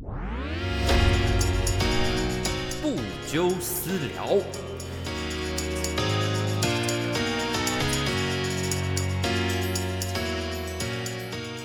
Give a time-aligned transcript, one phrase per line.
[0.00, 0.06] 不
[3.26, 4.38] 纠私聊。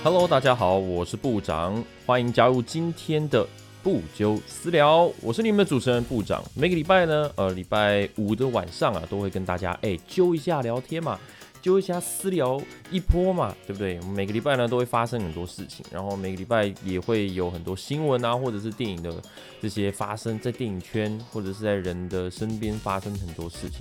[0.04, 3.48] Hello，大家好，我是部长，欢迎加入今天的
[3.84, 5.12] 不纠私聊。
[5.22, 6.44] 我是你们的主持人部长。
[6.56, 11.20] 每个礼拜呢，呃，礼拜五的晚上啊，都会跟大家哎揪一下聊天嘛，
[11.64, 12.62] 揪一下私聊
[12.92, 13.98] 一波嘛，对不对？
[14.14, 19.16] 每个礼拜呢都会发生很多事情，然后每个礼拜也会有很多新闻啊，或者是电影的
[19.62, 23.80] 这些发生在电影圈或者是在人的身边发生很多事情。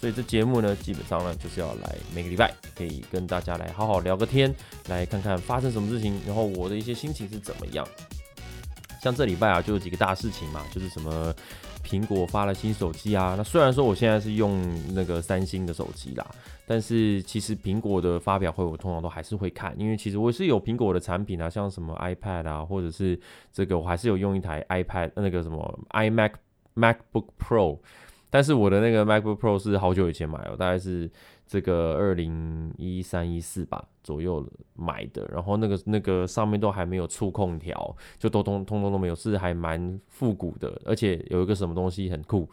[0.00, 4.52] 所以这节目呢，基本上呢就是要来每个礼拜可以跟大家来好好聊个天，
[4.88, 7.86] 来看看发生什么事情，然后我的一些心情是怎么样。
[9.02, 11.34] 像这礼拜啊，就有几个大事情嘛，就是什么
[11.84, 13.34] 苹果发了新手机啊。
[13.36, 14.62] 那虽然说我现在是用
[14.94, 16.26] 那个三星的手机啦，
[16.70, 23.18] 但是其实苹果的发表会我通常都还是会看，因为其实我是有苹果的产品啊，像什么 iPad 啊，或者是
[23.50, 26.34] 这个我还是有用一台 iPad 那个什么 iMac
[26.76, 27.80] MacBook Pro。
[28.30, 31.10] 但是我的那个 MacBook Pro 是好久以前买了，大概是
[31.44, 42.48] 这个二零一三一四吧左右买的，然后那个那个上面都还没有触控条，就都通通通都没有，是还蛮复古的，而且有一个什么东西很酷，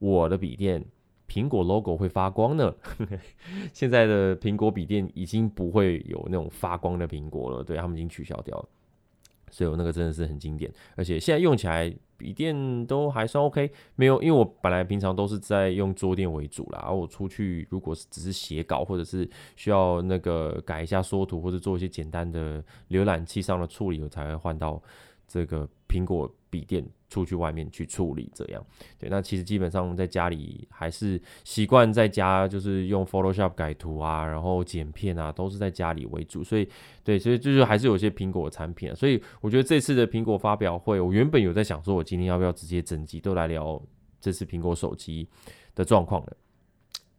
[0.00, 0.84] 我的笔电
[1.28, 2.74] 苹果 logo 会发光呢。
[3.72, 8.68] 现在的苹果笔电已经不会有那种发光的苹果了，对他们已经取消掉了。
[9.50, 24.82] 所以我那个真的是很经典，而且现在用起来笔电都还算 OK，没有，因为我本来平常都是在用桌垫为主啦，而我出去如果是只是写稿或者是需要那个改一下缩图或者做一些简单的浏览器上的处理，我才会换到
[25.28, 26.84] 这个苹果笔电。
[27.14, 28.66] 出去外面去处理，这样
[28.98, 29.08] 对。
[29.08, 36.42] 那其实基本上在家里还是习惯在家，就是用 Photoshop 改图啊，然后剪片啊，都是在家里为主。
[36.42, 36.68] 所以
[37.04, 38.92] 对，所以就是还是有些苹果产品。
[38.96, 43.80] 所以我觉得这次的苹果发表会，我原本有在想说，我今天要不要直接整集都来聊
[44.20, 45.28] 这次苹果手机
[45.76, 46.36] 的状况的。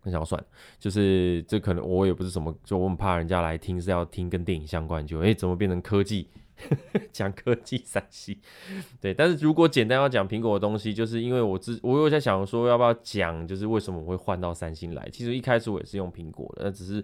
[0.01, 0.45] 很想算，
[0.77, 6.29] 就是这可能我也不是什么，就我很怕人家来听是要听跟电影相关，就诶怎么变成科技？
[7.11, 8.37] 讲科技三 C，
[9.01, 15.07] 对，但是如果简单要讲苹果的东西，就是因为我之我有在想说要不要讲，就是为什么我会换到三星来。
[15.11, 17.03] 其实一开始我也是用苹果的，那只是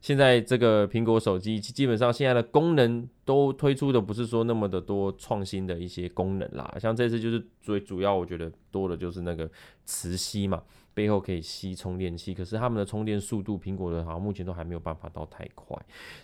[0.00, 6.76] 现在这个苹果手机基本上现在的功能都推出的不是说那么的多创新的一些功能啦。
[6.80, 9.48] 像这次就是最主要我觉得多的就是那个
[9.84, 15.76] 磁吸嘛，背后可以吸充电器，可是他们的充电速度苹果的好像目前都还没有办法到太快。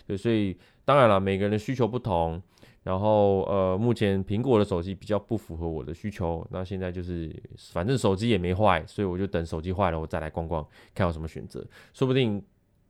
[0.05, 2.41] 对，所以当然了，每个人的需求不同。
[2.85, 6.45] 然后，呃，目前苹果的手机比较不符合我的需求。
[6.51, 7.35] 那现在就是，
[7.73, 10.63] 反正手机也没坏，所以我就等手机坏了，我再来逛逛，
[10.93, 11.65] 看有什么选择。
[11.95, 12.39] 说不定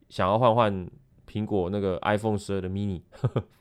[0.10, 0.90] 想要换换
[1.26, 3.02] 苹果那个 iPhone 十二的 mini，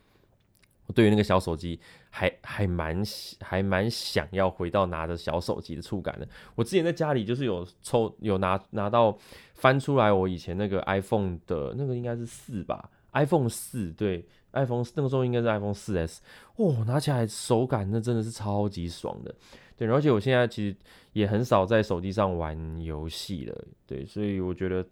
[0.88, 1.78] 我对于那个小手机
[2.10, 3.00] 还还蛮
[3.40, 6.28] 还蛮想要回到拿着小手机的触感的。
[6.56, 9.16] 我之前在家里就是有抽有拿拿到
[9.54, 14.26] 翻出来我以前那个 iPhone 的那个应该是四吧，iPhone 四对。
[14.54, 16.22] iPhone 那个时候应该是 iPhone 四 S，
[16.56, 19.34] 哦，拿起来手感那真的是超级爽的，
[19.76, 20.76] 对，而且我现在其实
[21.12, 24.84] 也很少在手机上玩游戏了，对，所以我觉得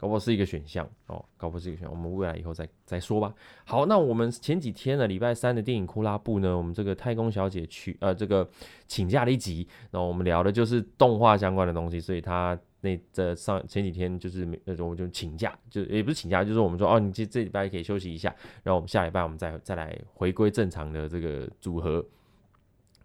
[0.00, 3.34] 搞不是一个选项哦，搞不是一个选项，我们未来以后再再说吧。
[3.64, 8.48] 好，那我们前几天呢，礼拜三的电影库拉布呢，我们这个太空小姐去呃这个
[8.88, 12.58] 请假了一集，然后我们聊的就是动画相关的东西，所以他。
[12.82, 22.02] 那这上前几天就是那种我就请假，就也不是请假，就是我们说哦，你这这礼拜可以休息一下，然后我们下礼拜我们再再来回归正常的这个组合。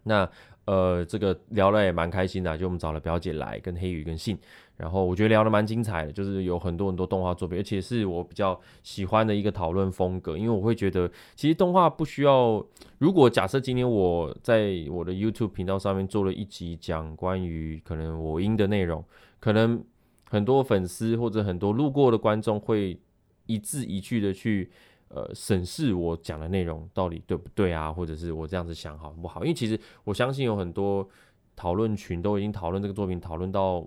[0.02, 0.26] 那
[0.64, 4.38] 呃，这个聊了也蛮开心的，就我们找了表姐来跟黑鱼跟信，
[4.76, 12.64] 然后我觉得聊的蛮精彩的，就是有很多很多动画作品，而且是我比较喜欢的一个讨论风格，因为我会觉得其实动画不需要，
[12.98, 19.04] 如果假设今天我在我的 YouTube 频道上面做了一集讲关于可能我音的内容。
[19.38, 19.84] 可能
[20.28, 22.98] 很多粉丝或者很多路过的观众会
[23.44, 24.68] 一字一句的去
[25.08, 29.42] 呃审视我讲的内容到底对不对啊，或者是我这样子想好不好？
[29.42, 31.08] 因为其实我相信有很多
[31.54, 33.86] 讨论群都已经讨论这个作品，讨论到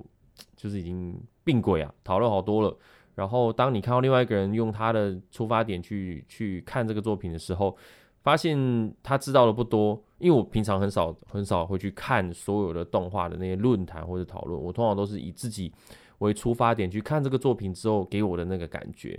[0.59, 2.77] 就是已经病鬼啊，讨论好多了。
[3.15, 7.77] 然后当你看到另外一个人用他的出发点去去看这个作品的时候，
[8.21, 15.71] 发现他知道的不多，因为我平常很少很少会去看所有的动画的那些论坛或者讨论，我通常都是以自己
[16.17, 19.17] 为出发点去看这个作品之后给我的那个感觉，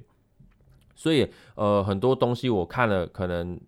[0.94, 3.58] 所以呃很多东西我看了可能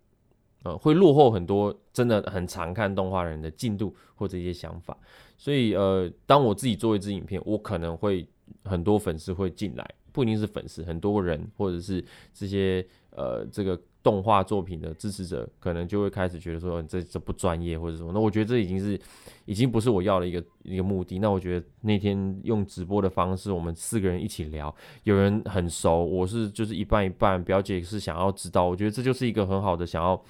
[0.63, 4.97] 呃会落后很多真的很常看动画人的进度或者一些想法，
[5.37, 8.27] 所以呃当我自己做一支影片，我可能会
[8.63, 13.79] 很多粉丝会进来，不一定是粉丝，很多人或者是这些呃这个。
[14.03, 18.11] 动画作品的支持者，可能就会开始觉得说这这不专业或者什么。
[18.13, 18.99] 那我觉得这已经是
[19.45, 21.19] 已经不是我要的一个一个目的。
[21.19, 24.75] 那我觉得那天用直播的方式，我们四个人一起聊，
[25.05, 30.21] 有人很熟，我是就是一半一半，表姐是想要知道，我觉得这就是一个很好的想要，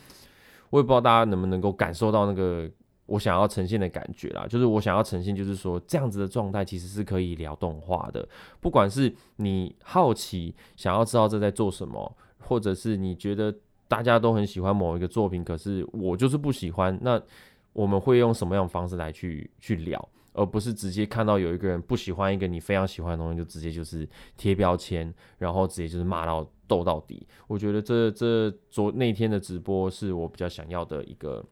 [0.74, 2.68] 我也不知道大家能不能够感受到那个。
[3.06, 8.26] 我想要呈现的感觉啦，就是我想要呈现，就是说这样子的状态其实是可以聊动画的。
[8.62, 13.54] 不管是你好奇想要知道这在做什么，或者是你觉得
[13.90, 17.22] 大家都很喜欢某一个作品，可是我就是不喜欢，那
[17.74, 27.26] 我们会用什么样的方式来去去聊，而不是直接看到有一个人不喜欢一个你非常喜欢的东西，就直接就是贴标签，然后直接就是骂到斗到底。
[27.48, 31.44] 我觉得这这昨那天的直播是我比较想要的一个。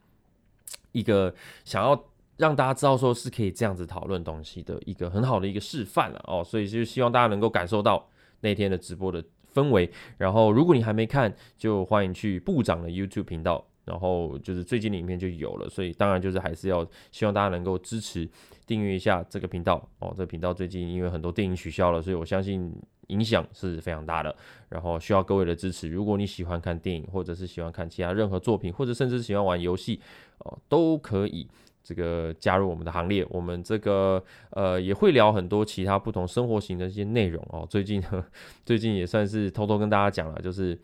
[0.93, 1.33] 一个
[1.63, 1.97] 想要
[2.35, 8.09] 让大家知道说是可以这样子讨论东西的一个很好的一个示范了哦，所以就希望大家能够感受到
[8.41, 9.23] 那天的直播的
[9.53, 9.89] 氛围。
[10.17, 15.69] 然后如果你还没看，就欢迎去部长的 YouTube 频道，然后就是最近的影片就有了。
[15.69, 18.25] 所以当然就是还是要希望大家能够支持
[18.65, 20.13] 订阅一下这个频道哦。
[20.15, 22.73] 这个频道最近因为很多电影取消了，所以我相信
[23.07, 24.33] 影响是非常大的。
[24.69, 25.89] 然后需要各位的支持。
[25.89, 29.99] 如果你喜欢看电影，或者是喜欢看其他任何作品，或者甚至喜欢玩游戏。
[30.38, 31.45] 哦，都可以
[31.83, 33.27] 这个加入我们的行列。
[33.29, 37.67] 我们这个呃也会聊很多其他不同生活型的一些内容哦。
[37.69, 38.01] 最近
[38.65, 40.79] 最近也算是偷偷跟大家讲了，就是。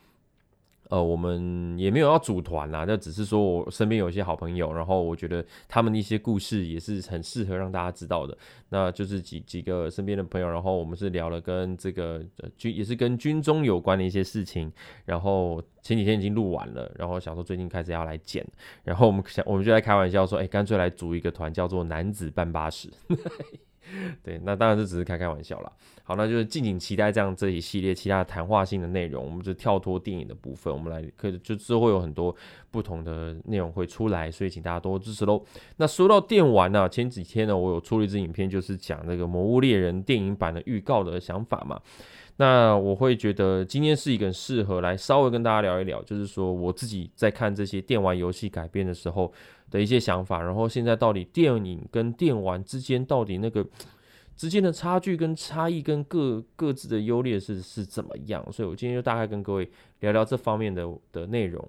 [0.89, 8.37] 呃，我们也没有要组团啦，那只是说我身边有一些好朋友，然后我觉得他们的一些故事也是很适合让大家知道的。
[8.69, 12.23] 那就是几几个身边的朋友，然后我们是聊了跟这个
[12.57, 14.71] 军也是跟军中有关的一些事情。
[15.05, 18.45] 然后前几天已经录完了，然后想说最近开始要来剪，
[18.83, 22.89] 然后我们想我们就在开玩笑说，哎，干脆来组一个团，叫做男子半八十。
[24.23, 25.71] 对，那当然这只是开开玩笑啦。
[26.03, 29.25] 好，那就是敬请期待这样这一系列其他谈话性的内容。
[29.25, 32.33] 我们就跳脱电影的部分，我们来可以就之后会有很多
[32.71, 35.43] 不同的内容会出来，所以请大家多支持喽。
[35.75, 41.81] 那说到电玩呢，前几天呢，我有出了一支影片，就是讲那个《魔物猎人》电影版的预告的想法嘛。
[42.37, 49.33] 那我会觉得今天是一个适合来稍微跟大家聊一聊，就是说我自己在看这些电玩游戏改编的时候。
[49.69, 53.65] 的一些想法，然后现在到底电影跟电玩之间到底那个
[54.35, 58.45] 之间的差距跟差异跟各各自的优劣是是怎么样？
[58.51, 59.69] 所以我今天就大概跟各位
[59.99, 61.67] 聊聊这方面的的内容。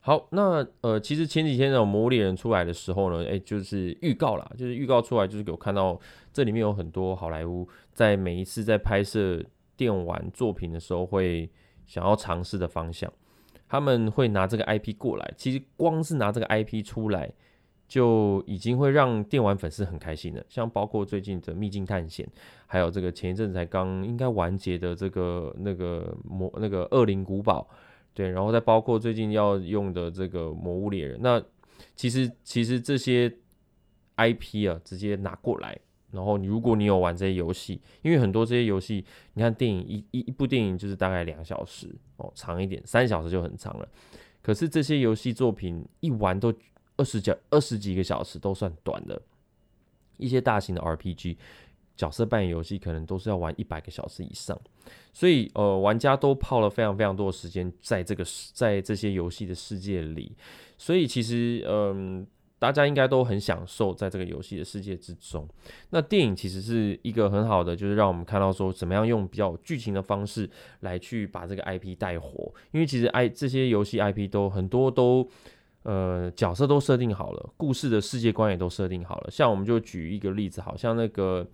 [0.00, 5.98] 好，那呃，其实前几天那种《魔物猎人》出来的时候呢，哎，就是预告啦，就是预告出来就是给我看到
[6.32, 9.44] 这里面有很多好莱坞在每一次在拍摄
[9.76, 11.50] 电玩作品的时候会
[11.86, 13.12] 想要尝试的方向。
[13.68, 17.32] 他们会拿这个 IP 过来，其实光是拿这个 IP 出来，
[17.88, 20.44] 就已经会让电玩粉丝很开心了。
[20.48, 22.26] 像包括最近的《秘境探险》，
[22.66, 27.68] 还有这个前一阵才刚应该完结的这个那个魔那个恶灵古堡，
[28.14, 31.42] 对，然后再包括最近要用的这个魔物猎人，那
[31.94, 33.32] 其实其实这些
[34.16, 35.78] IP 啊，直接拿过来。
[36.16, 39.04] 然后你如果你有玩这些游戏，因为很多这些游戏，
[39.34, 43.86] 你看电影一一一部电影就是大概两小时哦，长一点三小时就很长了。
[44.40, 46.50] 可是这些游戏作品一玩都
[46.96, 49.20] 二十几二十几个小时都算短的。
[50.16, 51.36] 一些大型的 RPG
[51.94, 54.58] 角色扮演游戏可能都是要玩一百个小时以上，
[55.12, 58.24] 所以呃玩家都泡了非常非常多的时间在这个
[58.54, 60.34] 在这些游戏的世界里，
[60.78, 62.26] 所以其实嗯。
[62.66, 65.48] 大家应该都很享受在这个游戏的世界之中。
[65.90, 72.52] 那电影其实是一个很好的，就是让我们看到说怎么样用比较剧情的方式来去把这个 IP 带火。
[72.72, 75.28] 因为其实 I 这些游戏 IP 都很多都
[75.84, 79.30] 呃角色都设定好了，故事的世界观也都设定好了。
[79.30, 81.46] 像我们就举一个例子，好像那个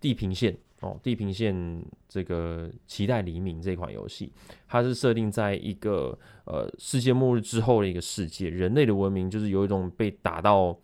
[0.00, 0.56] 地平线。
[0.80, 4.32] 哦，地平线这个期待黎明这款游戏，
[4.68, 10.78] 它是设定在一个呃世界末日之后的一个世界，人类的文明就是有一种被打到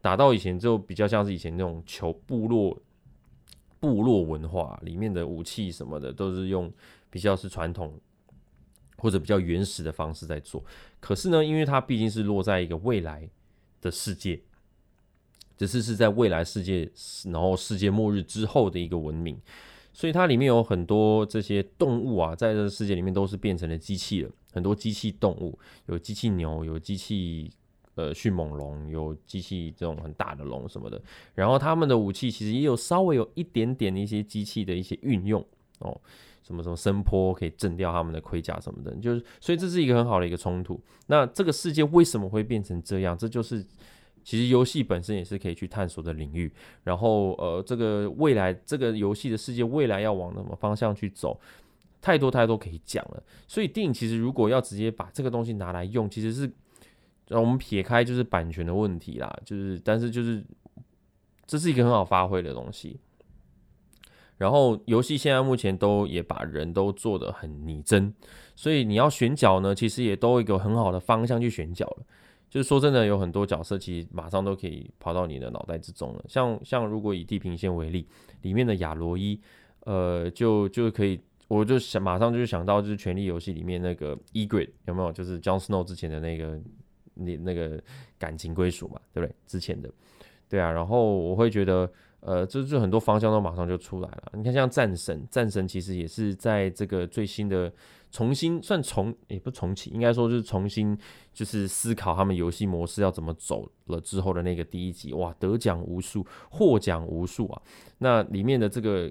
[0.00, 2.80] 打到以前就比较像是以前那种求部落
[3.80, 6.72] 部落文化里面的武器什么的都是用
[7.10, 7.98] 比较是传统
[8.96, 10.64] 或者比较原始的方式在做，
[11.00, 13.28] 可是呢，因为它毕竟是落在一个未来
[13.80, 14.40] 的世界。
[15.56, 16.90] 只是是在未来世界，
[17.30, 19.38] 然后世界末日之后的一个文明，
[19.92, 24.30] 所以它里面有很多这些动物啊，在这个世界里面都是变成了机器了。
[24.52, 27.50] 很多机器动物，有机器牛，有机器
[27.94, 31.00] 呃迅猛龙，有机器这种很大的龙什么的。
[31.34, 35.42] 然后他们的武器其实也有稍微有一点点的一些机器的一些运用
[35.78, 35.98] 哦，
[36.42, 40.78] 什么什么声波可以震掉他们的盔甲什么的，就是所以这是一个很好的一个冲突。
[41.06, 43.16] 那这个世界为什么会变成这样？
[43.16, 43.64] 这就是。
[44.24, 46.52] 其实游戏本身也是可以去探索的领域，
[46.84, 51.40] 然后呃，这个未来这个游戏的世界未来要往什么方向去走，
[52.00, 53.22] 太多太多可以讲了。
[53.48, 56.50] 所以电影其实如果要直接把这个东西拿来用，其实是
[57.28, 60.44] 让我们撇开就是版权的问题啦，就是但是就是
[61.46, 62.98] 这是一个很好发挥的东西。
[64.38, 68.12] 然后游戏现在目前都也把人都做得很拟真，
[68.56, 72.06] 所以你要选角呢，其实也都一个很好的方向去选角了。
[72.52, 76.22] 就是说真的，有很多角色其实马上都可以跑到你的脑袋之中了。
[76.28, 78.06] 像像如果以地平线为例，
[78.42, 79.40] 里面的亚罗伊，
[79.86, 81.18] 呃，就就可以，
[81.48, 85.10] 我就想马上就想到就是权力游戏里面那个 Egret 有没有？
[85.10, 86.60] 就是 John Snow 之前的那个
[87.14, 87.82] 那那个
[88.18, 89.34] 感情归属嘛，对不对？
[89.46, 89.90] 之前的，
[90.50, 90.70] 对啊。
[90.70, 91.90] 然后我会觉得。
[92.24, 94.32] 呃，就就很多方向都马上就出来了。
[94.34, 97.72] 你看，像战神，战神其实也是在这个最新的
[98.12, 100.96] 重新算重，也不重启，应该说就是重新
[101.34, 107.60] 就是思考他们游戏模式要怎么走了之后的那个第一集，哇，得奖无数，获奖无数啊。
[107.98, 109.10] 那里面的这个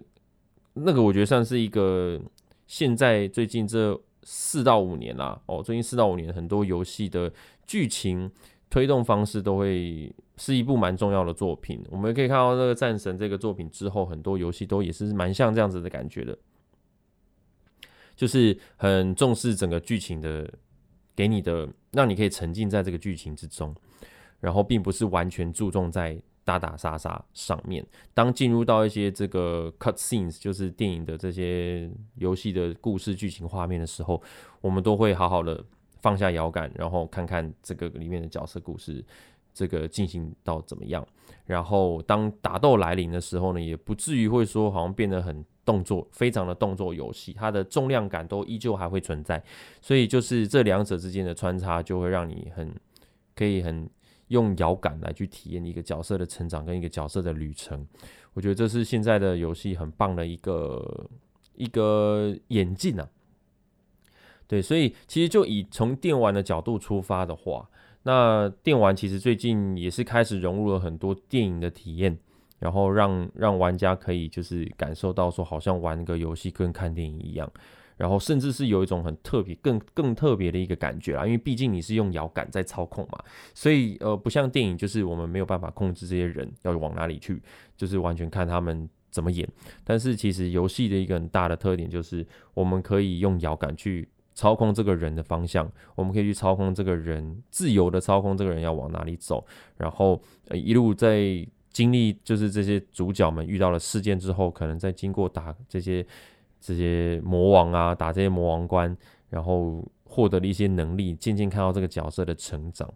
[0.74, 2.18] 那个，我觉得算是一个
[2.66, 7.30] 现在最近这四到五年啦，哦，最近四到五年很多游戏的
[7.66, 8.32] 剧情
[8.72, 10.12] 推动方式都会。
[10.38, 16.36] 是一部蛮重要的作品，我们可以看到这个战神这个作品之后，很多游戏都也是蛮像这样子的感觉的，
[18.16, 20.52] 就是很重视整个剧情的，
[21.16, 23.76] 给你的让你可以沉浸在这个剧情之中，
[24.40, 27.86] 然后并不是完全注重在打打杀杀上面。
[28.16, 34.20] 当进入到一些这个 cut scenes，就是电影的这些游戏的故事剧情画面的时候，
[34.60, 35.64] 我们都会好好的
[36.02, 39.04] 放下摇杆，然后看看这个里面的角色故事。
[39.54, 41.06] 这个进行到怎么样？
[41.46, 49.44] 然后当打斗来临的时候呢，也不至于会说好像变得很动作，非常的动作游戏，它的重量感都依旧还会存在。
[49.82, 52.74] 所以就是这两者之间的穿插，就会让你很
[53.36, 53.90] 可以很
[54.30, 57.86] 用摇感来去体验一个角色的成长跟一个角色的旅程。
[58.32, 61.10] 我觉得这是现在的游戏很棒的一个
[61.56, 63.06] 一个演进啊。
[64.52, 67.70] 对，所以其实就以从电玩的角度出发的话。
[68.04, 72.18] 那电玩其实最近也是开始融入了很多电影的体验，
[72.60, 77.50] 然后让让玩家可以就是感受到说好像玩个游戏跟看电影一样，
[77.96, 81.26] 然后甚至是有一种很特别、更更特别的一个感觉啦。
[81.26, 87.42] 因为毕竟你是用摇杆在操控嘛，所以呃不像电影，就是我们没有办法控制这些人要往哪里去，
[87.78, 89.48] 就是完全看他们怎么演。
[89.86, 94.10] 但是其实游戏的一个很大的特点就是我们可以用摇杆去。
[94.42, 99.46] 操控这个人的方向，我们可以去操控这个人，自由的操控这个人要往哪里走。
[99.78, 100.20] 然后
[100.50, 106.04] 一路在经历，就是这些主角们遇到了事件之后，可能在经过打这些
[106.60, 108.98] 这些魔王啊，打这些魔王关，
[109.30, 112.92] 然后获得了一些能力，渐渐看到这个角色的成长。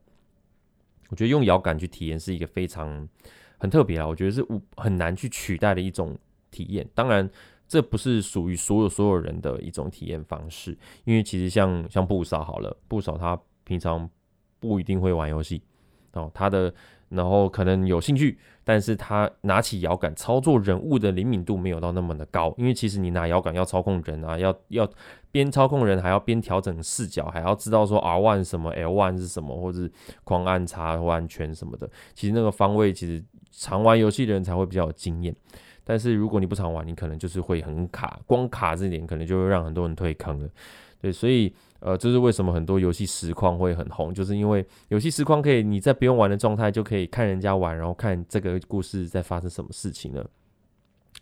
[1.09, 3.07] 我觉得用遥感去体验是一个非常
[3.59, 4.43] 很特别啊，我觉得是
[4.77, 6.17] 很难去取代的一种
[6.49, 6.89] 体验。
[6.95, 7.29] 当然。
[7.67, 14.09] 这不是属于所有所有人的一种体验方式，因为其实像像不少好了，不少他平常
[14.59, 15.61] 不一定会玩游戏。
[16.13, 16.73] 哦，他的
[17.09, 24.89] 然后可能有兴趣，但是他拿起摇杆操作人物的灵敏度没有到那么的高，因为其实你拿摇杆要操控人啊，要要
[25.29, 29.89] 边操控人还要边调整视角，还要知道说 R one 什么 L one 是什么，或者
[30.23, 35.35] 狂按叉或按圈什么的，其实那个方位其实常玩游戏的人才会比较有经验。
[35.85, 40.49] 但是如果你不常玩，你可能就是会很卡，光卡这点可能就会让很多人退坑了。
[40.99, 50.21] 对，所以呃，这是为什么很多游戏实况会很红，就是因为游戏实况可以你在不用玩的状态就可以看人家玩，然后看这个故事在发生什么事情了。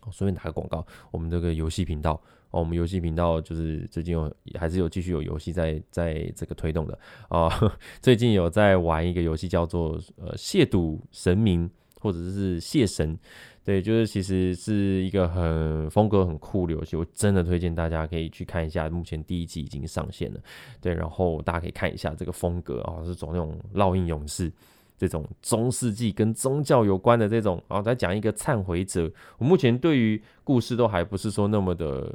[0.05, 2.13] 哦，顺便打个广告，我们这个游戏频道
[2.51, 7.49] 哦，我们游戏频道就是最近有还是有继续有游戏在在这个推动的啊。
[8.01, 13.19] 最近有在玩一个游戏叫做呃亵渎神明或者是亵神。
[13.65, 18.89] 对，就是其实是一个很风格很酷的游戏，我真的推荐大家可以去看一下。
[18.89, 20.39] 目前第一季已经上线了，
[20.81, 24.51] 对，然后大家可以看一下这个风格啊，是走那种烙印勇士
[24.97, 29.09] 这种中世纪跟宗教有关的这种，啊再讲一个忏悔者。
[29.37, 32.13] 我目前对于故事都还不是说那么的，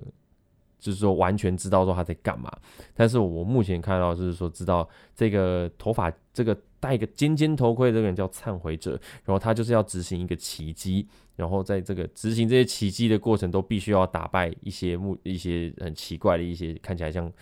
[0.78, 2.52] 就是说完全知道说他在干嘛，
[2.94, 8.92] 但是我目前看到就是说知道这个头发这个戴一个尖尖头盔这个人叫忏悔者，
[9.24, 11.06] 然后他就是要执行一个奇迹。
[11.36, 17.32] 然后在这个执行这些奇迹的过程，都必须要打败一些目一些很奇怪的一些看起来像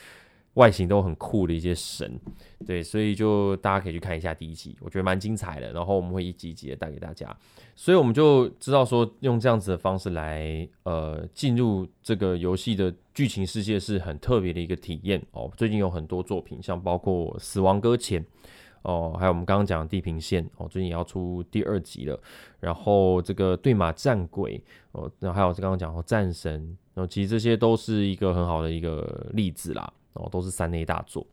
[0.52, 2.20] 外形都很酷的一些神，
[2.66, 5.72] 对，所以就大家可以去看一下第一集，我觉得蛮精彩的。
[5.72, 7.34] 然后我们会一集一集的带给大家，
[7.74, 15.50] 所以我们就知道说用这样子的方式来呃进入这个游戏的剧情世界是很特别的一个体验哦。
[15.56, 18.22] 最近有很多作品，像包括《死亡搁浅》。
[18.86, 22.18] 哦，还有我们刚刚讲的地平线哦，最近也要出第二集了。
[22.60, 24.62] 然后这个对马战鬼
[24.92, 26.52] 哦，然后还有是刚刚讲哦战神，
[26.94, 31.26] 然后其实这些都是一个很好的一个例子啦，哦，都是三 A 大作，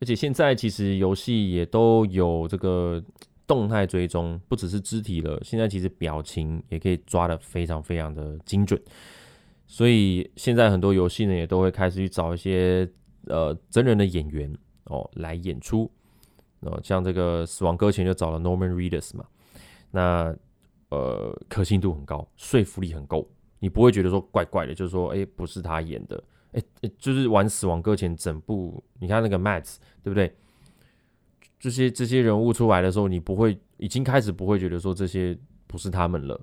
[0.00, 3.02] 而且现在其实游戏也都有这个
[3.44, 8.80] 动态追踪，不只是肢体了，现在其实表情也可以抓的非常非常的精准，
[9.66, 12.88] 所以现在很多游戏呢也都会开始去找一些
[13.26, 15.90] 呃真人的演员哦来演出，
[16.60, 19.24] 哦像这个《死亡搁浅》就找了 Norman Reedus 嘛，
[19.90, 20.34] 那
[20.90, 23.28] 呃可信度很高，说服力很够。
[23.60, 26.22] 你不会觉得说怪怪的，就是说，哎，不是他演的，
[26.52, 26.62] 哎，
[26.96, 30.32] 就是玩《死亡搁浅》整部，你看那个 Matt，对不对？
[31.58, 35.36] 这些这些人物出来的时候，你不会已经开始不会觉得说这些
[35.66, 36.40] 不是他们了。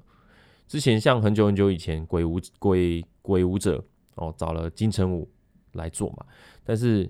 [0.68, 3.78] 之前像很久很久以前，《鬼舞鬼鬼舞者》
[4.16, 5.30] 哦，找了金城武
[5.72, 6.26] 来做嘛，
[6.66, 7.10] 但是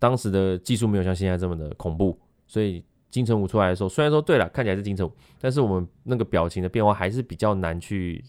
[0.00, 8.24] 当时的技术没有像现在这么的恐怖，所以金城武出来的时候，虽然说对了，看起来是金城武，但是我们那个表情的变化还是比较难去。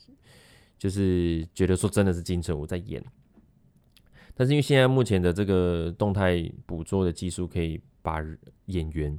[0.80, 3.04] 就是觉得说真的是金城武在演，
[4.36, 8.24] 但是因为现在目前的这个动态捕捉的技术，可以把
[8.68, 9.18] 演员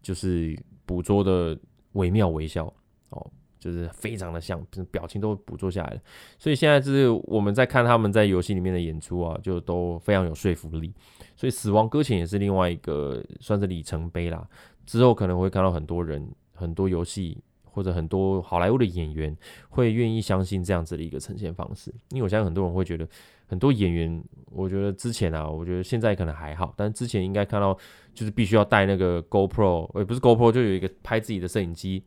[0.00, 0.56] 就是
[0.86, 1.58] 捕捉的
[1.94, 2.72] 惟妙惟肖
[3.08, 6.00] 哦，就是非常的像，表情都捕捉下来了。
[6.36, 10.92] 所以现在就是我们在看他们在游戏里面的演出啊，就都非常有说服力。
[11.36, 14.44] 所以《死亡搁浅》也是另外一个算是里程碑啦。
[14.84, 17.38] 之后可能会看到很多人很多游戏。
[17.74, 19.34] 或者很多好莱坞的演员
[19.70, 23.08] 会愿意相信这样子的一个呈现方式，因为我相信很多人会觉得，
[23.46, 27.74] 很多演员，我觉得之前啊，我觉得现在可能还好，但之前应该看到
[28.12, 32.04] 就是必须要带那个 GoPro，也不是 GoPro，就有一个拍自己的摄影机，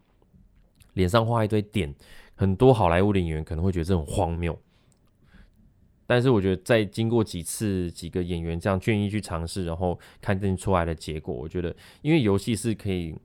[0.96, 1.96] 脸上画一堆点，
[2.34, 4.60] 很多好莱坞的演员可能会觉得这很荒谬，
[6.06, 13.16] 但是我觉得在经过几次几个演员这样愿意去尝试，然后看定出来的结果，我觉得因为游戏是可以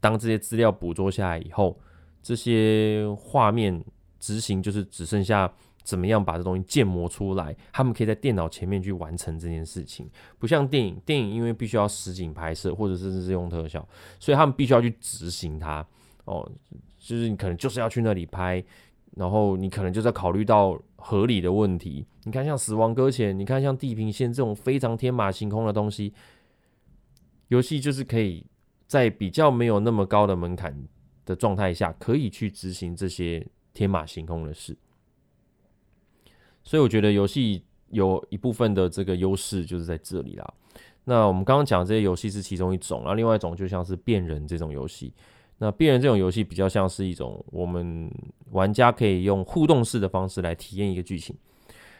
[0.00, 1.78] 当这些资料捕捉下来以后。
[2.22, 3.84] 这些画面
[4.18, 5.48] 执行就是只剩下
[5.84, 15.86] 怎么样把这东西建模出来，他们可以在电脑前面去完成这件事情，不像电影，电影因为必须要实景拍摄或者甚至是用特效，所以他们必须要去执行它。
[16.24, 16.50] 哦，
[17.06, 18.64] 就是你可能就是要去那里拍，
[19.16, 22.04] 然后你可能就在考虑到合理的问题。
[22.24, 26.12] 你看像《死亡搁浅》，你看像《地平线》这种非常天马行空的东西，
[27.48, 28.44] 游戏就是可以
[28.86, 30.76] 在比较没有那么高的门槛。
[31.26, 34.76] 的状态下，可以去执行这些天马行空的事，
[36.62, 40.54] 所以我觉得游戏有一部分的这个优势就是在这里啦。
[41.02, 45.12] 那我们刚刚讲这些游戏是其中一种，然后另外一种就像是变人这种游戏。
[45.58, 48.10] 那病人这种游戏比较像是一种我们
[48.50, 51.36] 玩家可以用互动式的方式来体验一个剧情。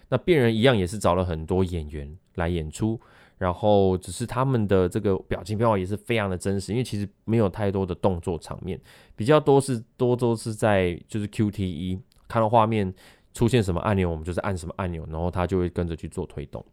[0.09, 3.01] 那病人一样也是找了很多演员来演出。
[3.39, 8.81] 然后只是他们的这个表情变化也是非常的真实，因为其实没有太多的动作场面，
[9.15, 12.91] 比较多是多都是在就是 QTE 看到画面
[13.35, 16.65] 出现什么按钮，我们就是按什么按钮，然后它就会跟着去做推动。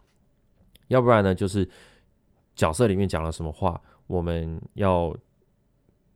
[0.88, 1.70] 要不然呢，就是
[2.56, 5.14] 角色里面讲了什么话，我们要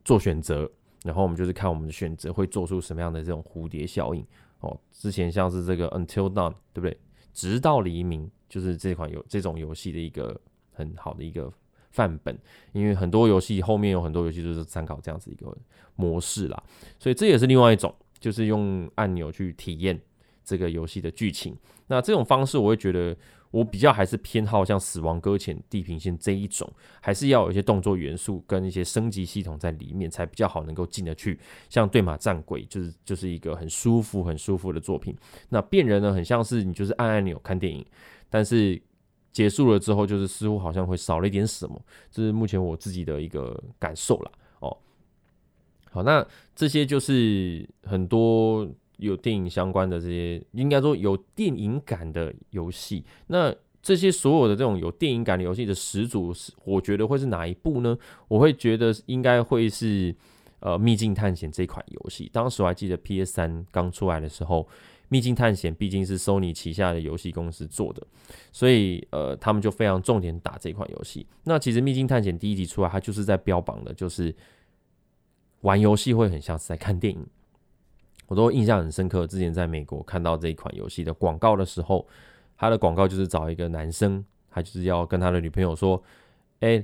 [0.07, 0.71] 做选择，
[1.03, 4.25] 然后我们就是看我们的选择会做出什么样的这种蝴蝶效应。
[4.61, 6.97] 哦，之前像是这个 Until Dawn，对不对？
[7.33, 8.31] 直到黎明。
[8.49, 10.39] 就是这款游这种游戏的一个
[10.71, 11.51] 很好的一个
[11.91, 12.33] 范本，
[12.71, 15.53] 因为很多游戏后面有很多游戏都是参考这样子一个
[15.97, 16.63] 模式啦，
[16.97, 19.99] 所以这也是另外一种，就是用按钮去体验
[20.45, 21.53] 这个游戏的剧情。
[21.87, 23.13] 那这种方式，我会觉得。
[23.51, 26.69] 我比较还是偏好像《死亡搁浅》《地平线》这一种，
[27.01, 31.39] 还是要有一些动作元素跟一些升级系统在里面，才比较好能够进得去。
[31.69, 35.15] 像《对马战鬼》就是就是一个很舒服、很舒服的作品。
[35.49, 37.85] 那变人呢，很像是你就是按按钮看电影，
[38.29, 38.81] 但是
[39.31, 41.81] 结束了之后，就是似乎好像会少了一点什么。
[42.11, 44.31] 这是目前我自己的一个感受啦。
[44.59, 44.77] 哦，
[45.89, 48.67] 好，那这些就是很多。
[48.97, 53.03] 有电影相关的这些，应该说有电影感的游戏。
[53.27, 57.97] 那这些所有的这种有电影感的游戏的始祖是，我觉得会是哪一部呢？
[58.27, 60.13] 我会觉得应该会是
[60.59, 62.29] 呃《秘境探险》这款游戏。
[62.33, 64.63] 当时我还记得 PS 三刚出来的时候，
[65.07, 68.05] 《秘境探险》毕竟是 Sony 旗下的游戏公司做的，
[68.51, 71.25] 所以呃他们就非常重点打这款游戏。
[71.45, 74.35] 那其实《秘境探险》第一集出来，它就是在标榜的，就是
[75.61, 77.25] 玩游戏会很像是在看电影。
[78.27, 79.25] 我都印象很深刻。
[79.25, 82.07] 之前在美国看到这一款游戏的广告的时候，
[82.57, 86.01] 他的广告就是找一个男生，他就是要跟他的女朋友说
[86.59, 86.83] ：“哎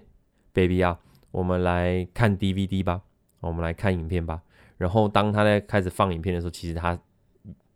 [0.54, 0.98] ，baby 啊，
[1.32, 3.02] 我们来看 DVD 吧，
[3.42, 4.42] 我们来看影片吧。”
[4.78, 6.98] 然后当他在开始放影片的时候，其实他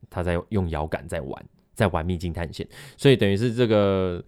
[0.10, 2.68] 他在用摇杆在玩，在玩秘境探险。
[2.96, 4.24] 所以等于是这个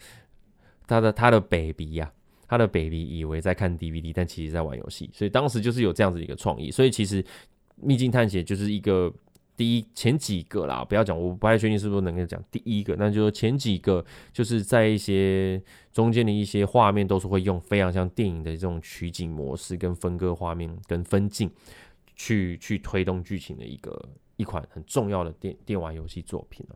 [0.85, 2.11] 他的他的 baby 呀，
[2.47, 5.09] 他的 baby 以为在看 DVD，但其实在玩游戏。
[5.13, 6.69] 所以当时就是有这样子一个创意。
[6.69, 7.23] 所以其实
[7.75, 9.13] 秘境探险就是一个。
[9.59, 21.51] 第一前几个啦，不要讲，我不太确定是不是能够讲第一个，那就是前几个就是在一些中间的一些画面都是会用非常像电影的这种取景模式跟分割画面跟分镜
[22.15, 24.01] 去去推动剧情的一个
[24.37, 26.75] 一款很重要的电电玩游戏作品了。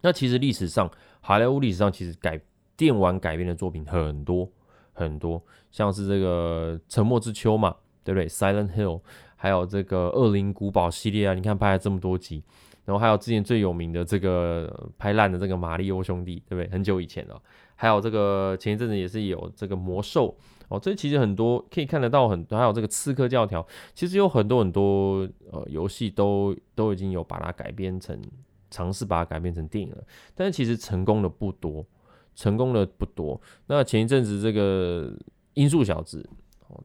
[0.00, 2.40] 那其实历史上好莱坞历史上其实改
[2.76, 4.50] 电玩改编的作品很多
[4.92, 9.00] 很多，像是这个《沉默之秋》嘛，对不对？Silent Hill。
[9.40, 12.42] 还有这个《恶灵古堡》系列啊，你看拍了这么多集，
[12.84, 16.68] 然后还有之前最有名的这个拍烂的这个《马里奥兄弟》，对不对？
[16.72, 17.40] 很久以前了。
[17.76, 28.20] 还有这个前一阵子也是有这个魔兽哦，这其实很多可以看得到很多，还有这个刺客教条，其实有很多很多呃游戏都都已经有把它改编成
[28.68, 30.02] 尝试把它改编成电影了，
[30.34, 31.86] 但是其实成功的不多，
[32.34, 33.40] 成功的不多。
[33.68, 35.12] 那前一阵子这个
[35.54, 36.28] 《音速小子》。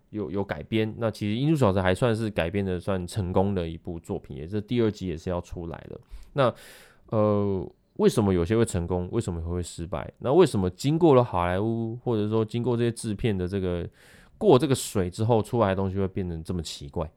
[0.09, 5.99] 有有改编，那其实《音速小子》还算是改编的算成功的一部作品，也是第二集也是要出来的。
[6.33, 6.53] 那
[7.07, 10.11] 呃，为什么有些会成功，为什么会失败？
[10.19, 13.87] 那为什么经过了好莱坞，或者说经过这些制片的这个
[14.37, 17.11] 过这个水之后，出来的东西会变成这么奇怪？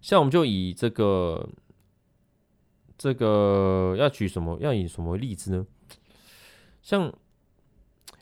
[0.00, 1.48] 像我们就以这个
[2.98, 5.66] 这个要举什么，要以什么例子呢？
[6.82, 7.12] 像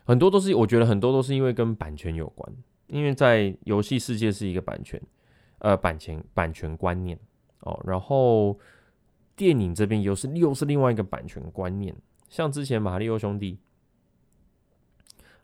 [0.05, 2.55] 很多都是，我觉得很多都是因为跟版权有关。
[2.93, 5.01] 因为在游戏世界是一个版权，
[5.61, 7.19] 呃，版权版权观念
[7.61, 8.59] 哦，然后
[9.35, 11.97] 电影这边又是又是另外一个版权观念。
[12.29, 13.59] 像之前马里奥兄弟，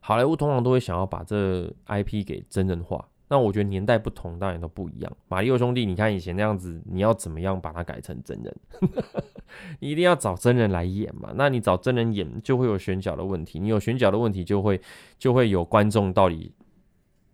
[0.01, 3.09] 好莱坞通常都会想要把这 IP 给真人化。
[3.31, 5.17] 那我觉得年代不同，当然都不一样。
[5.29, 8.57] 马里奥兄弟，你看以前那样子，你要怎么样把它改成真人？
[9.81, 11.33] 你一定要找真人来演嘛？
[11.35, 13.59] 那你找真人演，就会有选角的问题。
[13.59, 14.79] 你有选角的问题，就会
[15.19, 16.53] 就会有观众到底。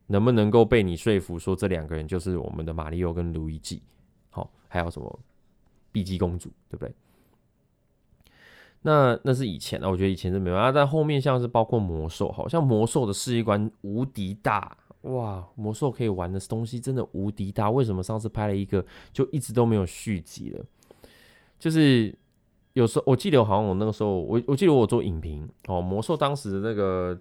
[0.06, 3.82] 能不能够被你说服，说这两个人就是我们的马里奥跟路易吉？
[4.28, 5.20] 好，还有什么
[5.90, 6.94] 碧姬公主，对不对？
[8.82, 10.70] 那那是以前啊，我觉得以前是没有啊。
[10.70, 15.42] 但后面像是包括魔兽，好像魔兽的世界观无敌大哇！
[15.54, 17.70] 魔兽可以玩的东西真的无敌大。
[17.70, 20.64] 为什么上次拍了一个就一直都没有续集了？
[21.58, 22.14] 就是
[22.74, 27.18] 有时候我记得好像我那个时候，我我记得我做影评哦，魔兽当时的那个。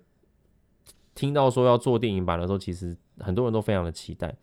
[1.16, 4.34] 听到说要做电影版的时候，其实很多人都非常的期待。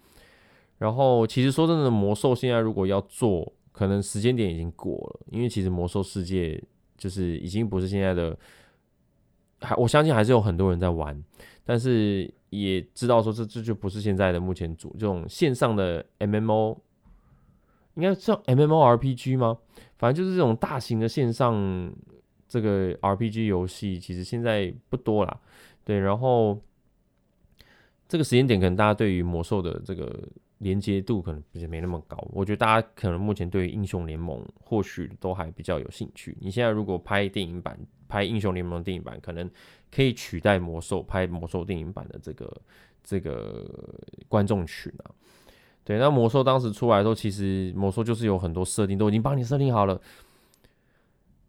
[0.79, 6.63] 然后，其实说真的，魔兽现在如果要做，可能时间点已经过了，因为其实魔兽世界
[6.97, 8.35] 就是已经不是现在的，
[9.61, 11.23] 还我相信还是有很多人在玩，
[11.65, 16.79] 但是也知道说这这就不是现在的目前主这种线上的 MMO，
[17.97, 19.59] 应该叫 MMORPG 吗？
[19.99, 21.93] 反正就是这种大型的线上
[22.49, 25.41] 这个 RPG 游戏，其实现在不多啦。
[25.91, 26.57] 对，然后
[28.07, 30.23] 这个时间点可能大家对于魔兽的这个
[30.59, 32.17] 连接度可能不是没那么高。
[32.31, 36.39] 我觉得大家可能目前对于英雄联盟或许都还比较有兴趣。
[36.41, 37.77] 你现在如果拍电影版，
[38.07, 39.51] 拍英雄联盟电影版，可能
[39.91, 42.57] 可以取代魔兽拍魔兽电影版的这个
[43.03, 43.69] 这个
[44.29, 45.11] 观众群啊。
[45.83, 50.01] 对，那魔兽当时出来的时候，其实魔兽就是有很多设定都已经帮你设定好了，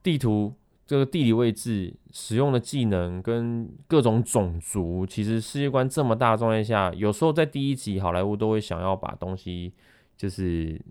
[0.01, 0.55] 地图。
[0.91, 9.73] 这个地理位置、使用的技能跟各种种族，其实世界观这么大的状态下，有时候在第一集好莱坞都会想要把东西
[10.17, 10.81] 就是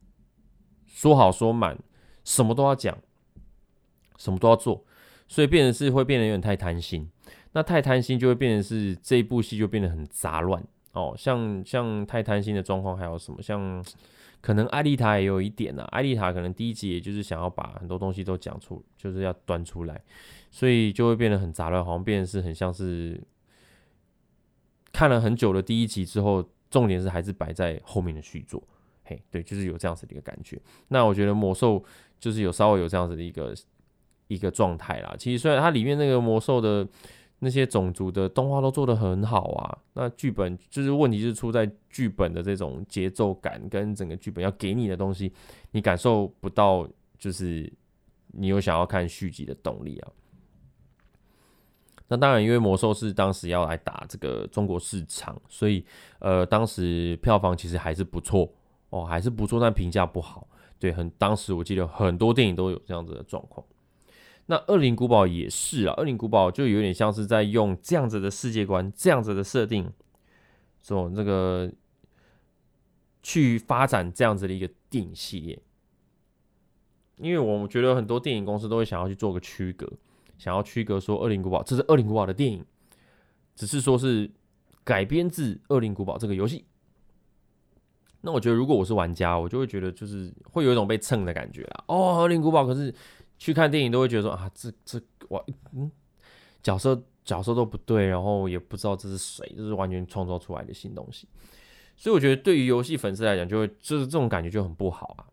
[0.87, 1.79] 说好说满，
[2.25, 2.97] 什么都要讲，
[4.17, 4.83] 什么都要做，
[5.29, 7.07] 所以变成是会变得有点太贪心。
[7.53, 13.85] 那太贪心就会变成是这一部戏就变得很杂乱哦，像像太贪心的状况还有什么像。
[14.41, 20.01] 可能艾丽塔也有一点呢，艾丽塔可能第一集也就是想要把很多东西都讲出，就是要端出来，
[20.51, 23.21] 所以就会变得很杂乱，好像变得是很像是
[24.93, 28.63] 看了很久的第一集之后，重点是还是摆在后面的续作，
[29.05, 30.61] 嘿，对，就是有这样子的一个感觉。
[30.89, 31.85] 那我觉得魔兽
[32.19, 33.55] 就是有稍微有这样子的一个
[34.29, 35.15] 一个状态啦。
[35.19, 36.89] 其实虽然它里面那个魔兽的。
[37.41, 45.33] 那些种族的动画都做得很好啊，那剧本就是问题，是出在剧本的这种节奏感跟整个剧本要给你的东西，
[45.73, 46.87] 你感受不到，
[47.19, 47.71] 就是
[48.29, 50.13] 你有想要看续集的动力啊。
[52.09, 55.85] 那当然，因为魔兽是当时要来打这个中国市场，所以
[56.19, 58.53] 呃，当时票房其实还是不错
[58.91, 60.47] 哦，还是不错，但评价不好。
[60.79, 63.65] 对，很当时我记得很多电影都有这样子的状况。
[64.47, 69.93] 那《恶灵古堡》也是啊，《恶灵古堡》就有点像是在用这样子的世界观、这样子的设定，
[70.81, 71.71] 做那个
[73.23, 75.59] 去发展这样子的一个电影系列。
[77.19, 79.87] 因为我觉得很多电影公司都会想要去做个区隔，
[80.39, 82.65] 想要区隔说《恶灵古堡》这是《恶灵古堡》的电影，
[83.55, 84.31] 只是说是
[84.83, 86.65] 改编自《恶灵古堡》这个游戏。
[88.23, 91.85] 那我觉得如果我是玩家，我就会觉得就是会有一种被蹭的感觉啦。
[91.89, 92.95] 哦，恶灵古堡，可是
[93.41, 95.91] 去看电影都会觉得说啊，这这我嗯
[96.63, 101.27] 角色角色都不对，然后也不知道这是谁，这是完全创造出来的新东西。
[101.97, 105.25] 所以我觉得对于游戏粉丝来讲，就会就是这种感觉就很不好啊。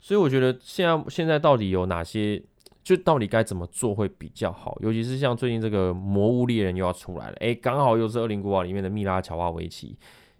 [0.00, 2.40] 所以我觉得现在现在到底有哪些，
[2.84, 4.78] 就到底该怎么做会比较好？
[4.80, 9.98] 尤其是像最近这个《魔物猎人》又要出来了，诶，刚好又是《恶灵古堡》里面的蜜拉乔瓦维奇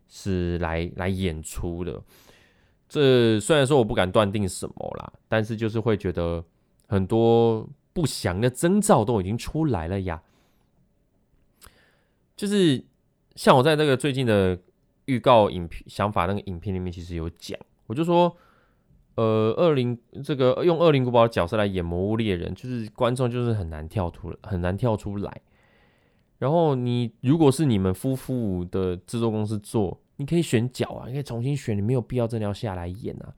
[0.08, 2.00] 是来来演出的。
[2.88, 6.44] 这虽然说我不敢断定什么啦，但是就是会觉得
[6.92, 10.22] 很多不祥的征兆都已经出来了呀。
[12.36, 12.84] 就是
[13.34, 14.58] 像我在那个最近的。
[15.06, 18.36] 预告影片想法那个影片里面其实有讲，我就说，
[19.16, 25.40] 呃，二零这个用二零古堡的角色来演魔物猎人，就是观众就是很难跳出，很难跳出来。
[26.38, 33.34] 然后你如果是你们夫妇的制作公司做，你可以选角啊，你可以重新选，你没有必要真的要下来演啊。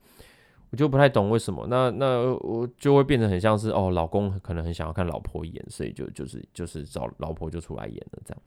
[0.75, 8.41] 就不太懂为什么，那那我就会变成很像是哦，老公可能很想要看老婆演，所以就就是就是找老婆就出来演了这样。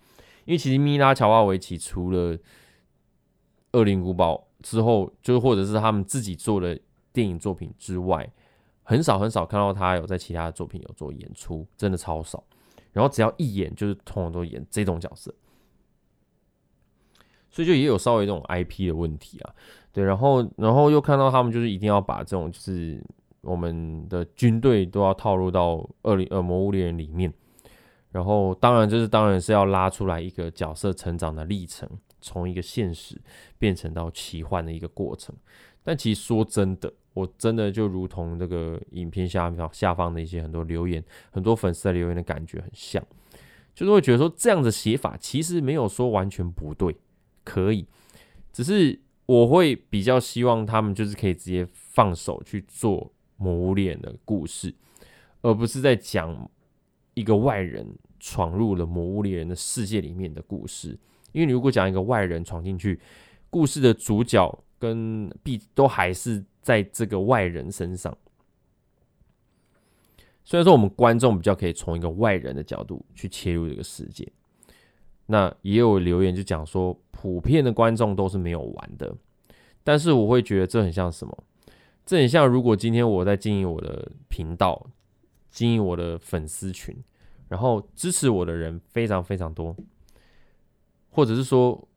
[0.44, 2.38] 因为其实米拉乔瓦维奇除了
[3.72, 6.78] 恶灵古堡之后，就或者是他们自己做的
[7.12, 8.30] 电影作品之外，
[8.82, 12.42] 很少很少看到他有在其他的作品有做演出，真的超少。
[12.92, 15.32] 然后只要一演，就是通常都演这种角色，
[17.50, 19.54] 所以就也有稍微这种 IP 的问题啊。
[19.92, 23.02] 对，然后然后又看到他们就是一定要把这种就是
[23.40, 27.32] 我们的军队都要套入到恶灵呃魔物猎人里面，
[28.10, 31.88] 然后当然就是当然是要拉出来一个角色成长的历程。
[32.20, 33.16] 从一个现实
[33.58, 35.32] 变成到奇幻的一个过程，
[35.84, 43.00] 但其实说真的，我真的就如同这个影片下方下方的一些很多留言，很多粉丝在留言的感觉很像，
[43.72, 46.96] 就是会觉得说这样的写法其实没有说完全不对，
[47.44, 47.86] 可以，
[48.52, 54.74] 只是我会比较希望他们就是可以直接放手去做魔物猎人的故事，
[55.42, 56.50] 而不是在讲
[57.12, 57.86] 一个外人
[58.18, 60.98] 闯入了魔物猎人的世界里面的故事。
[61.32, 62.98] 因为你如果讲一个外人闯进去，
[63.50, 68.16] 故事的主角跟必都还是在这个外人身上。
[70.42, 74.26] 虽然说我们观众比较可以从一个外人的角度去切入这个世界，
[75.30, 79.14] 那也有留言就讲说，普遍的观众都是没有玩的。
[79.84, 81.44] 但是我会觉得这很像什么？
[82.04, 84.90] 这很像如果今天我在经营我的频道，
[85.50, 86.96] 经营我的粉丝群，
[87.48, 89.76] 然后支持我的人非常非常多。
[91.10, 91.88] 或者是说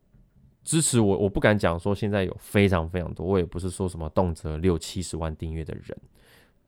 [0.64, 5.96] 支持我，我不敢讲说现在有非常非常多，我也不是说什么动辄六七十万订阅的人，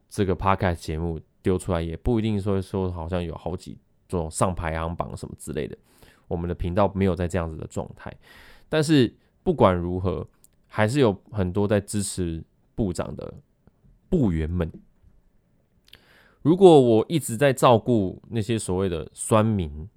[0.09, 3.77] 这个 podcast 节目丢出来也不一定说说好像有好几
[4.09, 5.77] 种上排行榜什么之类的，
[6.29, 8.13] 我们的频道没有在这样子的状态，
[8.69, 10.27] 但是不管如何，
[10.67, 12.43] 还是有很多在支持
[12.75, 13.35] 部长的
[14.09, 14.71] 部员们。
[16.43, 19.89] 如果我一直在照顾那些所谓的酸民。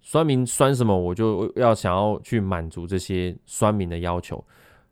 [0.00, 4.42] 酸民酸什么，我就要想要去满足这些酸民的要求，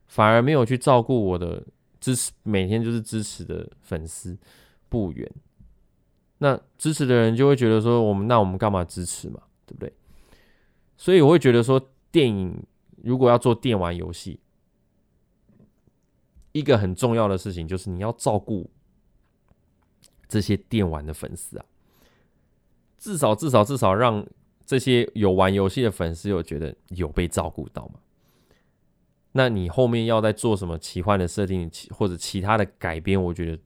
[0.08, 1.64] 反而没有去照顾我的
[1.98, 4.36] 支持，每天就是支持的粉丝
[4.90, 5.26] 不远。
[6.36, 9.90] 那支持的人就会觉得说，我们那我们干嘛支持嘛，对不对？
[10.96, 12.62] 所以我会觉得说，电影
[13.02, 14.40] 如果要做电玩游戏，
[16.52, 18.70] 一个很重要的事情就是你要照顾
[20.28, 21.64] 这些电玩的粉丝啊，
[22.98, 24.26] 至少至少至少让。
[24.68, 28.00] 这些有玩游戏的粉丝有觉得有被照顾到嘛？
[29.30, 33.62] 那你后面要再做什么奇幻的设定，或者其他的改编，我觉得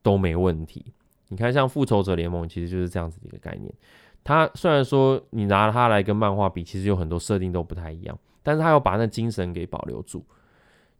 [0.00, 0.94] 都没问题。
[1.28, 3.70] 你看，像复仇者联盟其实就是这样子的一个概念。
[4.24, 10.24] 它虽然说你拿它来跟漫画比，其实有很多设定都不太一样，但是它要把那精神给保留住，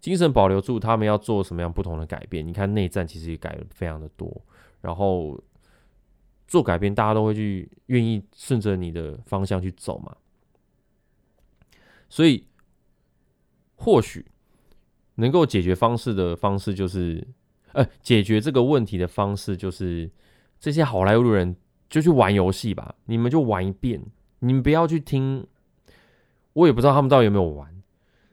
[0.01, 2.47] 精神保留住，他们要做什么样不同的改变？
[2.47, 4.41] 你看内战其实也改了非常的多，
[4.81, 5.39] 然后。
[6.49, 10.15] 做改变，大家都会去愿意顺着你的方向去走嘛。
[12.11, 12.47] 所以，
[13.75, 14.27] 或许
[15.15, 17.27] 能够解决方式的方式就是，
[17.73, 20.11] 呃，解决这个问题的方式就是，
[20.61, 21.57] 这些好莱坞人
[21.93, 24.03] 就去玩游戏吧，你们就玩一遍，
[24.39, 25.47] 你们不要去听。
[26.55, 27.69] 我也不知道他们到底有没有玩，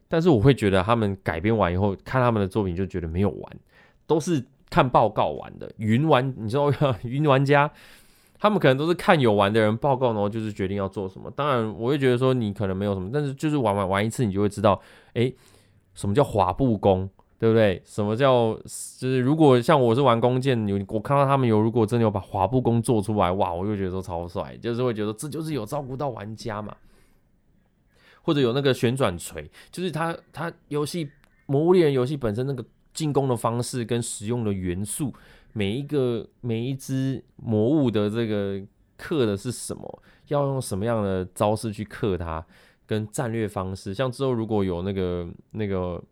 [0.07, 3.57] 但是我会觉得他们改编完以后，看他们的作品就觉得没有玩，
[4.07, 6.71] 都是看报告玩的云玩，你知道
[7.03, 7.69] 云玩家。
[8.41, 11.29] 他们可能都是看有玩的人报告，然后就是决定要做什么。
[11.31, 14.79] 当然，我会觉得说你可能没有什么，但是就是玩玩玩一次，你就会知道，
[15.13, 15.29] 哎，
[15.93, 17.81] 什么叫滑步功，对不对？
[17.85, 18.53] 什么叫
[18.99, 26.75] 就是如果像我是玩弓箭，有我看到他们有，如果真的有把滑步弓做出来，哇，我就觉得超帅，就是会觉得这就是有照顾到玩家嘛。
[28.21, 31.09] 或者有那个旋转锤，就是他他游戏
[31.45, 35.13] 魔物猎人游戏本身那个进攻的方式跟使用的元素，
[35.53, 38.61] 每一个每一只魔物的这个
[38.97, 42.45] 克的是什么，要用什么样的招式去克它，
[42.85, 46.03] 跟战略方式，像之后如果有那个那个。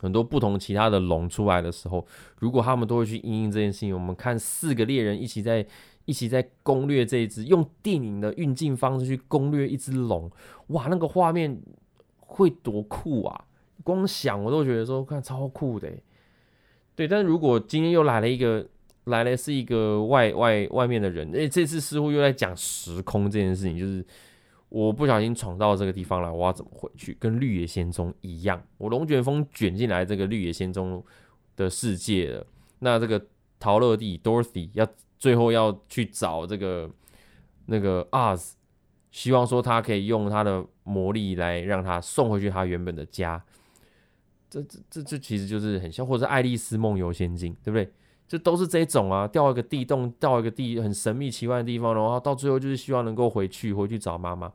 [0.00, 2.06] 很多不同其他的龙出来的时候，
[2.38, 5.66] 如果他们都会去应应这件事情，我们看四个猎人一起在
[6.06, 10.30] 一起在攻略这一只，用电影的运镜方式去攻略一只龙，
[10.68, 11.60] 哇，那个画面
[12.18, 13.44] 会多酷啊！
[13.84, 15.90] 光想我都觉得说看超酷的，
[16.96, 17.06] 对。
[17.06, 18.66] 但如果今天又来了一个
[19.04, 24.04] 来了是一个外外外面的人，诶，这次似乎又在讲时空这件事情，就是。
[24.70, 27.14] 我不小心闯到这个地方来，我要怎么回去？
[27.20, 31.04] 跟绿野仙踪一样，我龙卷风卷进来这个绿野仙踪
[31.56, 32.46] 的世界了。
[32.78, 33.22] 那这个
[33.58, 34.86] 陶乐蒂 Dorothy 要
[35.18, 36.88] 最后要去找这个
[37.66, 38.52] 那个 Oz，
[39.10, 43.44] 希望说他可以用他的魔力来让他送回去他原本的家。
[44.48, 47.92] 这这这这其实就是很像，或者爱丽丝梦游仙境，对不对？
[48.30, 54.52] 就都是这种啊，掉一个地洞，掉一个地很神秘奇幻的地方，然后到最后就是希望能够回去，回去找妈妈。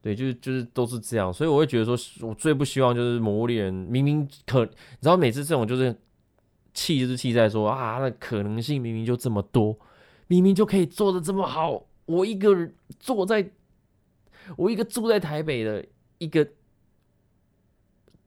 [0.00, 4.70] 对，就是就是都是这样，所以我会觉得说，我最不希望就是魔物猎人明明可，你
[5.02, 5.94] 知道每次这种就是
[6.72, 9.78] 气就是气在说啊，那可能性明明就这么多，
[10.28, 13.50] 明明就可以做的这么好，我一个人坐在，
[14.56, 15.84] 我一个住在台北的
[16.16, 16.48] 一个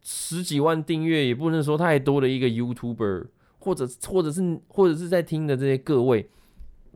[0.05, 3.27] 十几万订阅也不能说太多的一个 YouTuber，
[3.59, 6.29] 或者或者是或者是在听的这些各位，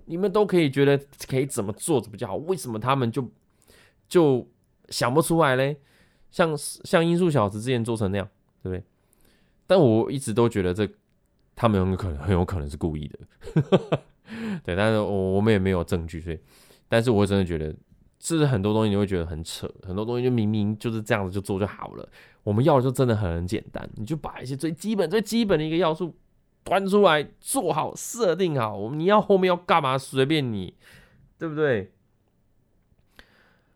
[0.06, 3.30] 你们都可以觉得可以怎么做比较好，为什么他们就
[4.08, 4.48] 就？
[4.92, 5.78] 想不出来嘞，
[6.32, 8.28] 像像音速小子之前做成那样，
[8.64, 8.84] 对不对？
[9.68, 10.90] 但我一直都觉得这
[11.56, 13.20] 他们很可能很有可能是故意的，
[14.66, 14.76] 对。
[14.76, 16.40] 但是我我们也没有证据，所以，
[16.88, 17.72] 但是我真的觉得，
[18.20, 22.08] 这是很多东西你会觉得很扯，很多东西就明明就是这样子就做就好了。
[22.44, 26.14] 我们要的就真的很简单，你就把一些最基本最基本的一个要素
[26.64, 30.74] 端出来做好设定好，你要后面要干嘛随便你，
[31.38, 31.92] 对不对？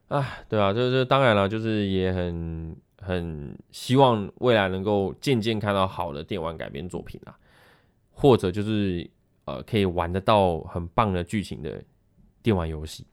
[0.09, 7.35] 啊，对啊，就是当然了，就是也很很希望未来能够渐渐看到好的电玩改编作品啊，
[8.11, 9.09] 或者就是
[9.45, 11.83] 呃可以玩得到很棒的剧情的
[12.41, 13.05] 电玩游戏，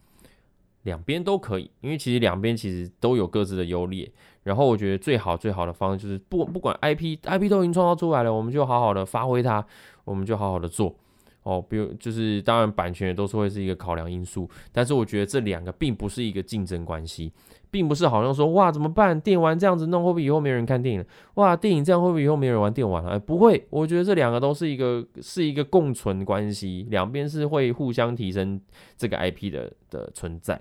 [0.83, 4.11] 两边都可以，因为其实两边其实都有各自的优劣。
[4.43, 9.65] 然后我觉得最好最好的方式就是不不管 IP IP 都已经创造出来了，我们就好好的发挥它，
[10.05, 10.95] 我们就好好的做。
[11.43, 17.33] 哦，比如就是当然版权也都是会是一个考量因素，但是我觉得这两个并不是一个竞争关系，
[17.71, 21.07] 并不是好像说哇怎么办，电玩这样子弄会不会以后没人看电影了？
[21.35, 23.13] 哇，电影这样会不会以后没人玩电玩了？
[23.13, 28.61] 哎，不会，我觉得这两个都是一个是一个共存关系，两边是会互相提升
[28.99, 30.61] 这个 IP 的的存在。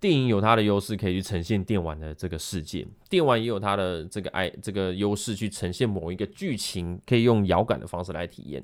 [0.00, 8.62] 电影有它的优势，可以去呈现电玩的这个世界；电玩也有它的这个爱这个优势，去呈现某一个剧情，可以用遥感的方式来体验。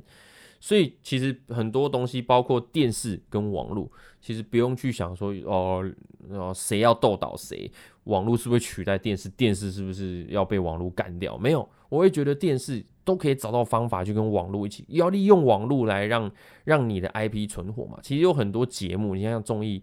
[0.60, 3.90] 所以其实很多东西，包括电视跟网络，
[4.20, 5.84] 其实不用去想说哦，
[6.30, 7.68] 哦谁要斗倒谁，
[8.04, 11.36] 网络是不是取代电视，电视是不是要被网络干掉？
[11.36, 16.30] 没有，我会觉得电视都可以找到方法去跟网络一起，要利用网络来让
[16.62, 17.98] 让你的 IP 存活嘛。
[18.00, 19.82] 其实有很多节目，你像综艺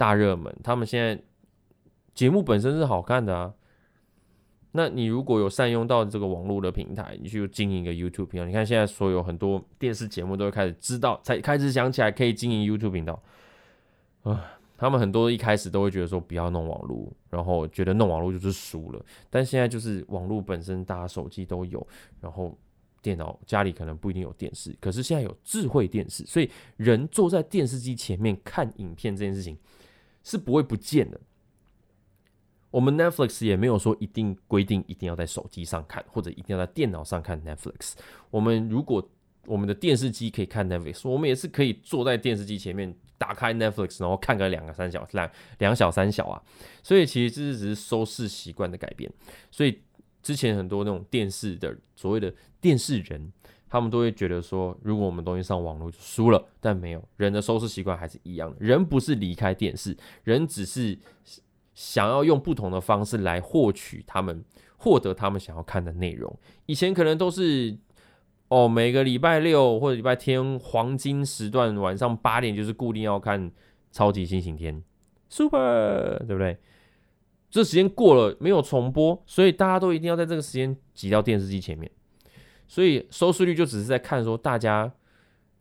[0.00, 1.22] 大热门，他们现在
[2.14, 3.52] 节目本身是好看的啊。
[4.72, 13.22] 那你如果有善用到这个网络的平台，你去经营一个 YouTube 频道，你看现在所有很多电视节目都会开始知道，才开始想起来可以经营 YouTube 频道。
[14.22, 14.42] 啊，
[14.78, 19.04] 他们很多一开始都会觉得说不要弄网络，然后觉得弄网络就是输了。
[19.28, 21.86] 但现在就是网络本身，大家手机都有，
[22.22, 22.56] 然后
[23.02, 29.58] 电脑家里可能不一定有电视，可是现在有智慧电视，所以人坐在电视机前面看影片这件事情
[30.22, 31.20] 是不会不见的。
[32.70, 37.94] 我们 Netflix 也没有说一定规定一定要在手机上看，或者一定要在电脑上看 Netflix。
[38.30, 39.10] 我们如果
[39.46, 45.28] 我们的电视机可以看 Netflix，我们也是可以坐在电视机前面打开 Netflix，然后看个两个三小两
[45.58, 46.40] 两小三小啊。
[46.82, 49.10] 所以其实这是只是收视习惯的改变。
[49.50, 49.82] 所以
[50.22, 53.32] 之前很多那种电视的所谓的电视人，
[53.70, 58.56] 他们都会觉得说，如果我们东西上网络就输了，但没有，人的收视习惯还是一样的。
[58.60, 60.98] 人不是离开电视，人只是。
[61.72, 64.44] 想要用不同的方式来获取他们
[64.76, 66.36] 获得他们想要看的内容。
[66.66, 67.74] 以前可能都是
[68.48, 73.50] 哦，每个礼拜六或者礼拜天黄金时段晚上八点就是固定要看
[73.90, 74.82] 超级星星天
[75.30, 76.58] Super，对不对？
[77.48, 81.90] 这时间过了没有重播，所以大家都一定要在这个时间挤到电视机前面，
[82.70, 84.94] 所以收视率就只是在看说大家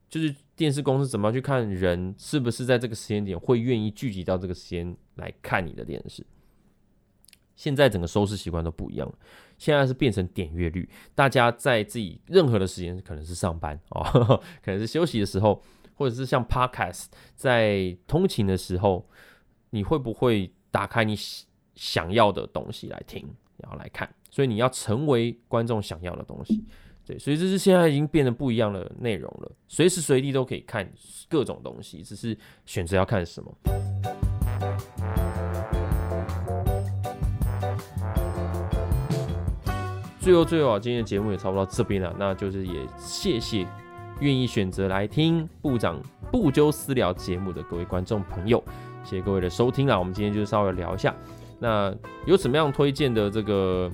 [0.08, 0.36] 就是。
[0.60, 6.22] 电视公司怎么样去看人是不是在这个时间点会愿意聚集到这个时间来看你的电视？
[7.56, 9.18] 现在整个收视习惯都不一样了，
[9.58, 14.04] 现在是变成点阅率，大家在自己任何的时间，可能是上班哦，
[14.62, 17.06] 可能是休息的时候，或者是像 Podcast
[17.38, 19.08] 在通勤的时候，
[19.70, 21.16] 你会不会打开你
[21.74, 24.14] 想要的东西来听，然后来看？
[24.30, 26.66] 所以你要成为观众想要的东西，
[27.10, 30.88] 对，所以这是现在已经变得不一样的内容了，随时随地都可以看
[31.28, 32.38] 各种东西，只是
[32.68, 33.52] 选择要看什么。
[40.20, 43.66] 最后，最后啊，今天的节目也差不多到这边了，那就是也谢谢
[44.20, 46.00] 愿意选择来听部长
[46.32, 48.64] 不纠私聊节目的各位观众朋友，
[49.04, 49.98] 谢谢各位的收听啦。
[49.98, 51.16] 我们今天就稍微聊一下，
[51.58, 51.92] 那
[52.28, 53.90] 有什么样推荐的这个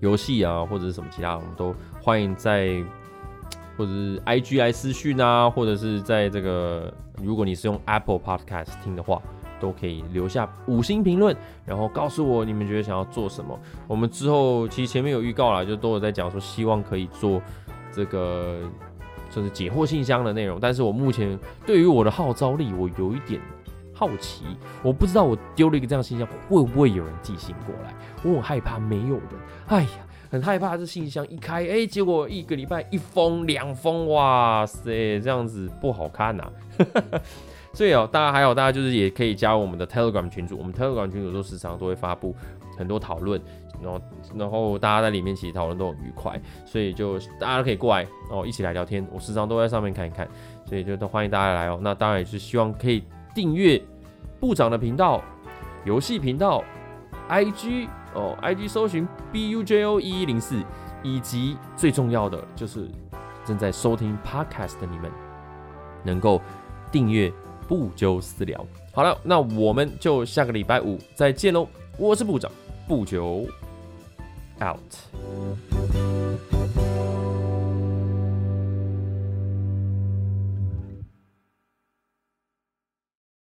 [0.00, 2.82] 游戏啊，或者是什么其他，我们都欢迎在
[3.76, 6.92] 或者是 IG 来私讯啊，或者是在这个
[7.22, 9.20] 如果你是用 Apple Podcast 听的话。
[9.60, 11.36] 都可以留下五星评论，
[11.66, 13.60] 然后告诉我你们觉得想要做什么。
[13.86, 17.42] 我们之后其实前面有预告了，就都有在讲说希望可以做
[17.92, 18.60] 这个
[19.28, 20.58] 就是解惑信箱的内容。
[20.58, 23.38] 但是我目前对于我的号召力，我有一点
[23.92, 24.46] 好奇，
[24.82, 27.94] 我不知道我丢了一个这样信箱会不会有人寄信过来。
[28.24, 29.24] 我很害怕没有人，
[29.66, 29.90] 哎呀，
[30.30, 36.50] 很害怕这信箱一开，哎，结果一个礼拜一封两封，哇塞，这样子不好看呐。
[37.74, 42.34] 所以哦，大家还有大家就是也可以加入我们的 Telegram 群组，我们 Telegram 群组都时常都会发布
[42.76, 43.40] 很多讨论，
[43.80, 44.00] 然后
[44.36, 50.28] 然后大家在里面其实讨论都很愉快，所以就大家都可以过来哦，一起来聊天，我时常都在上面看一看，
[50.64, 51.78] 所以就都欢迎大家来哦。
[51.80, 53.04] 那当然也是希望可以
[53.34, 53.80] 订阅
[54.40, 55.22] 部长的频道、
[55.84, 56.64] 游戏频道、
[57.30, 60.62] IG 哦，IG 搜寻 BUJO 一一零四，
[61.02, 62.86] 以及最重要的就是
[63.46, 65.10] 正在收听 Podcast 的你们
[66.04, 66.42] 能够
[66.92, 67.32] 订阅。
[67.68, 71.68] 不纠私聊，好了，那我们就下个礼拜五再见喽。
[71.96, 72.50] 我是部长，
[72.88, 73.46] 不久
[74.60, 75.89] out。